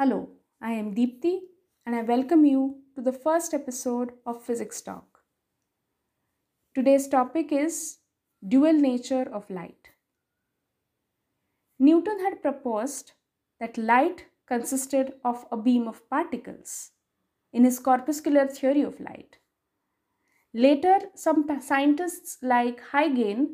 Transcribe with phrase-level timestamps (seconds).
[0.00, 0.28] Hello,
[0.62, 1.40] I am Deepthi
[1.84, 5.22] and I welcome you to the first episode of Physics Talk.
[6.72, 7.96] Today's topic is
[8.46, 9.88] dual nature of light.
[11.80, 13.14] Newton had proposed
[13.58, 16.90] that light consisted of a beam of particles
[17.52, 19.38] in his corpuscular theory of light.
[20.54, 23.48] Later, some scientists like Huygens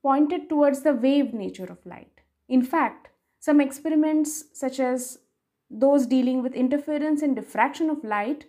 [0.00, 2.20] pointed towards the wave nature of light.
[2.48, 3.08] In fact,
[3.40, 5.18] some experiments such as
[5.72, 8.44] those dealing with interference and diffraction of light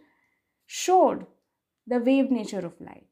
[0.65, 1.25] showed
[1.87, 3.07] the wave nature of light.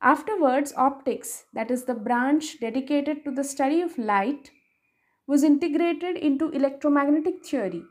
[0.00, 4.50] Afterwards, optics, that is the branch dedicated to the study of light,
[5.26, 7.82] was integrated into electromagnetic theory.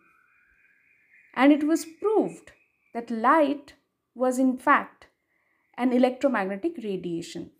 [1.35, 2.51] And it was proved
[2.93, 3.73] that light
[4.15, 5.07] was in fact
[5.77, 7.51] an electromagnetic radiation.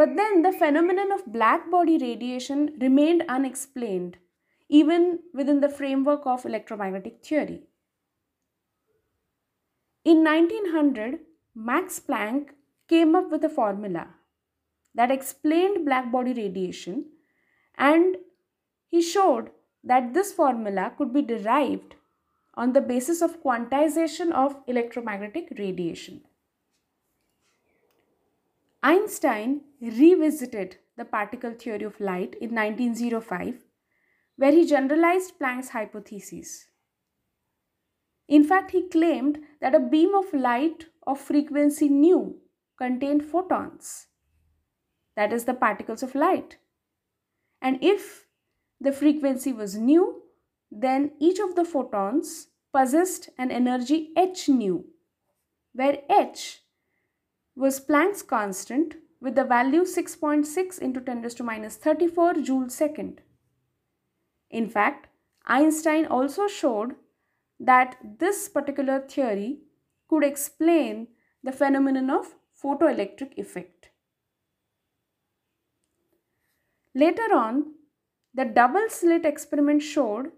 [0.00, 4.16] But then the phenomenon of black body radiation remained unexplained
[4.70, 7.64] even within the framework of electromagnetic theory.
[10.02, 11.18] In 1900,
[11.54, 12.54] Max Planck
[12.88, 14.06] came up with a formula
[14.94, 17.04] that explained black body radiation
[17.76, 18.16] and
[18.88, 19.50] he showed
[19.84, 21.96] that this formula could be derived
[22.54, 26.22] on the basis of quantization of electromagnetic radiation.
[28.82, 33.64] Einstein revisited the particle theory of light in 1905,
[34.36, 36.66] where he generalized Planck's hypothesis.
[38.26, 42.36] In fact, he claimed that a beam of light of frequency nu
[42.78, 44.06] contained photons,
[45.16, 46.56] that is, the particles of light.
[47.60, 48.26] And if
[48.80, 50.22] the frequency was nu,
[50.70, 54.84] then each of the photons possessed an energy h nu,
[55.74, 56.59] where h
[57.54, 63.20] was Planck's constant with the value 6.6 into 10 to minus 34 joule second.
[64.50, 65.08] In fact,
[65.46, 66.94] Einstein also showed
[67.58, 69.60] that this particular theory
[70.08, 71.08] could explain
[71.42, 73.90] the phenomenon of photoelectric effect.
[76.94, 77.74] Later on,
[78.34, 80.32] the double slit experiment showed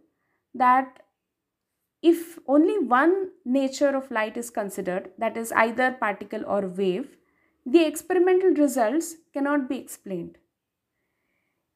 [0.55, 1.02] that
[2.03, 7.17] if only one nature of light is considered, that is either particle or wave,
[7.65, 10.39] the experimental results cannot be explained.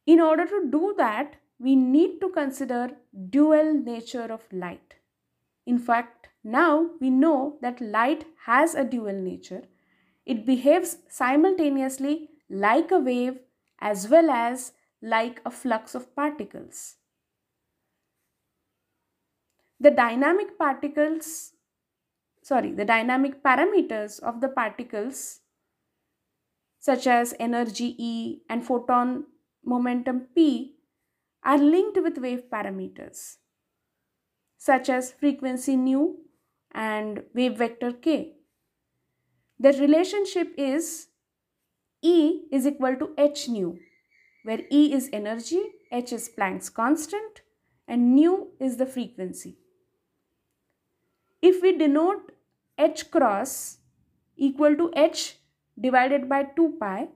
[0.05, 2.91] In order to do that, we need to consider
[3.31, 4.95] dual nature of light.
[5.65, 9.63] In fact, now we know that light has a dual nature.
[10.25, 13.39] It behaves simultaneously like a wave
[13.81, 16.97] as well as like a flux of particles
[19.81, 21.53] the dynamic particles,
[22.43, 25.41] sorry, the dynamic parameters of the particles
[26.79, 29.25] such as energy E and photon
[29.65, 30.77] momentum P
[31.43, 33.37] are linked with wave parameters
[34.59, 36.17] such as frequency nu
[36.73, 38.35] and wave vector k.
[39.59, 41.09] The relationship is
[42.03, 43.79] E is equal to h nu
[44.45, 47.41] where E is energy, h is Planck's constant
[47.89, 49.59] and nu is the frequency.
[51.49, 52.33] If we denote
[52.85, 53.53] h cross
[54.37, 55.39] equal to h
[55.87, 57.09] divided by 2 pi,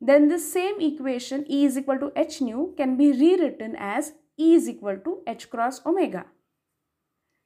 [0.00, 4.54] then the same equation E is equal to h nu can be rewritten as E
[4.54, 6.24] is equal to h cross omega.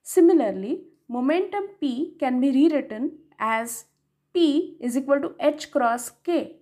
[0.02, 0.74] Similarly,
[1.08, 3.86] momentum P can be rewritten as
[4.32, 6.56] P is equal to h cross k,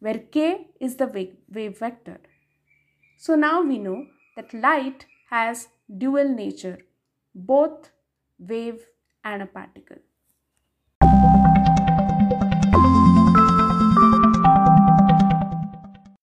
[0.00, 1.08] where k is the
[1.58, 2.18] wave vector.
[3.16, 5.68] So now we know that light has
[6.04, 6.78] dual nature
[7.36, 7.92] both
[8.38, 8.86] wave
[9.24, 9.98] and a particle.